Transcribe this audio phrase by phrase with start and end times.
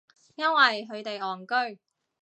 [0.33, 1.79] 因為佢哋戇居